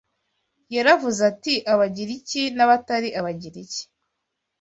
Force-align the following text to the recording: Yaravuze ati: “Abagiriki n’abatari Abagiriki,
Yaravuze 0.75 1.19
ati: 1.31 1.53
“Abagiriki 1.73 2.41
n’abatari 2.55 3.09
Abagiriki, 3.19 3.81